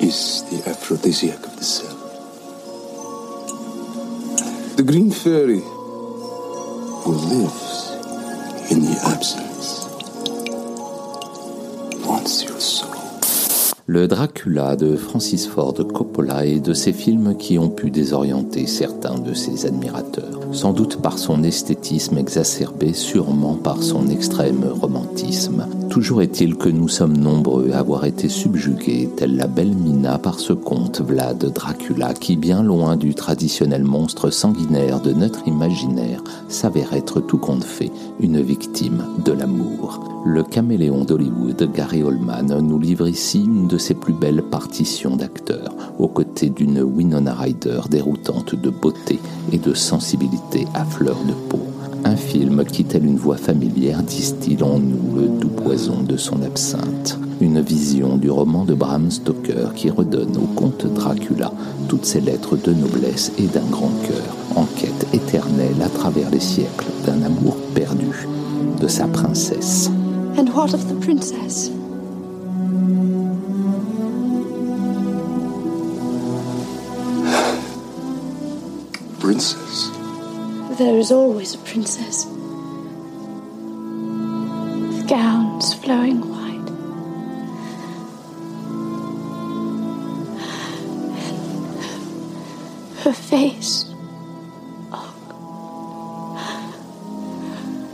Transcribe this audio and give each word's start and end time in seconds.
Is 0.00 0.42
the 0.50 0.68
aphrodisiac 0.68 1.46
of 1.46 1.56
the 1.56 1.62
cell. 1.62 1.96
The 4.76 4.82
green 4.82 5.12
fairy 5.12 5.62
who 7.04 7.12
lives 7.12 7.92
in 8.72 8.80
the 8.80 8.98
absence 9.06 9.86
wants 12.04 12.42
your 12.42 12.58
soul. 12.58 12.90
Le 13.86 14.08
Dracula 14.08 14.74
de 14.74 14.96
Francis 14.96 15.46
Ford 15.46 15.74
Coppola 15.74 16.46
est 16.46 16.58
de 16.58 16.74
ces 16.74 16.92
films 16.92 17.36
qui 17.36 17.60
ont 17.60 17.70
pu 17.70 17.92
désorienter 17.92 18.66
certains 18.66 19.20
de 19.20 19.34
ses 19.34 19.66
admirateurs, 19.66 20.40
sans 20.50 20.72
doute 20.72 21.00
par 21.00 21.16
son 21.16 21.44
esthétisme 21.44 22.18
exacerbé, 22.18 22.92
sûrement 22.92 23.54
par 23.54 23.84
son 23.84 24.08
extrême 24.08 24.64
romantisme. 24.64 25.68
Toujours 25.90 26.22
est-il 26.22 26.56
que 26.56 26.68
nous 26.68 26.88
sommes 26.88 27.16
nombreux 27.16 27.70
à 27.72 27.78
avoir 27.78 28.04
été 28.04 28.28
subjugués, 28.28 29.08
telle 29.16 29.36
la 29.36 29.46
belle 29.46 29.74
Mina, 29.74 30.18
par 30.18 30.40
ce 30.40 30.52
conte 30.52 31.00
Vlad 31.00 31.38
Dracula, 31.52 32.14
qui, 32.14 32.36
bien 32.36 32.62
loin 32.62 32.96
du 32.96 33.14
traditionnel 33.14 33.84
monstre 33.84 34.30
sanguinaire 34.30 35.00
de 35.00 35.12
notre 35.12 35.46
imaginaire, 35.46 36.22
s'avère 36.48 36.94
être 36.94 37.20
tout 37.20 37.38
compte 37.38 37.64
fait 37.64 37.90
une 38.20 38.40
victime 38.40 39.04
de 39.24 39.32
l'amour. 39.32 40.00
Le 40.26 40.42
caméléon 40.42 41.04
d'Hollywood, 41.04 41.70
Gary 41.74 42.02
Oldman, 42.02 42.58
nous 42.60 42.78
livre 42.78 43.06
ici 43.06 43.44
une 43.44 43.68
de 43.68 43.78
ses 43.78 43.94
plus 43.94 44.14
belles 44.14 44.42
partitions 44.42 45.16
d'acteurs, 45.16 45.74
aux 45.98 46.08
côtés 46.08 46.50
d'une 46.50 46.82
Winona 46.82 47.34
Ryder 47.34 47.82
déroutante 47.90 48.54
de 48.54 48.70
beauté 48.70 49.20
et 49.52 49.58
de 49.58 49.74
sensibilité 49.74 50.66
à 50.74 50.84
fleur 50.84 51.16
de 51.26 51.34
peau. 51.48 51.73
Un 52.04 52.16
film 52.16 52.64
qui, 52.66 52.84
tel 52.84 53.06
une 53.06 53.16
voix 53.16 53.38
familière, 53.38 54.02
distille 54.02 54.62
en 54.62 54.78
nous 54.78 55.16
le 55.16 55.26
doux 55.26 55.48
poison 55.48 56.02
de 56.02 56.18
son 56.18 56.42
absinthe. 56.42 57.18
Une 57.40 57.62
vision 57.62 58.18
du 58.18 58.30
roman 58.30 58.66
de 58.66 58.74
Bram 58.74 59.10
Stoker 59.10 59.72
qui 59.74 59.88
redonne 59.88 60.36
au 60.36 60.46
comte 60.54 60.86
Dracula 60.86 61.50
toutes 61.88 62.04
ses 62.04 62.20
lettres 62.20 62.58
de 62.58 62.74
noblesse 62.74 63.32
et 63.38 63.46
d'un 63.46 63.64
grand 63.70 63.92
cœur, 64.06 64.36
en 64.54 64.64
quête 64.64 65.06
éternelle 65.14 65.80
à 65.82 65.88
travers 65.88 66.28
les 66.30 66.40
siècles 66.40 66.84
d'un 67.06 67.22
amour 67.22 67.56
perdu 67.74 68.28
de 68.80 68.86
sa 68.86 69.06
princesse. 69.06 69.90
And 70.36 70.48
what 70.54 70.74
of 70.74 70.86
the 70.88 71.00
princess? 71.00 71.70
Princess. 79.20 80.03
There 80.76 80.98
is 80.98 81.12
always 81.12 81.54
a 81.54 81.58
princess. 81.58 82.26
With 84.90 85.08
gowns 85.08 85.72
flowing 85.74 86.20
white. 86.28 86.68
And 91.16 91.38
her 93.04 93.12
face. 93.12 93.84
Oh. 94.92 95.14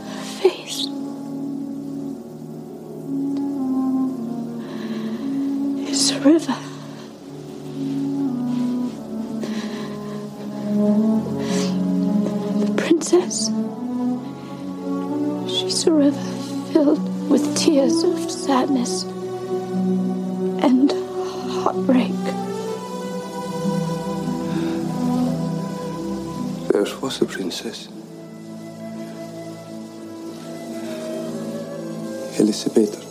Her 0.09 0.25
face. 0.41 0.87
A 6.13 6.19
river. 6.19 6.70
Princess. 13.31 13.47
She's 15.47 15.87
a 15.87 15.91
river 15.91 16.21
filled 16.71 17.29
with 17.29 17.57
tears 17.57 18.03
of 18.03 18.29
sadness 18.29 19.03
and 20.63 20.91
heartbreak. 21.61 22.11
There 26.71 26.99
was 27.01 27.21
a 27.21 27.25
princess. 27.25 27.87
Elisabeth. 32.39 33.10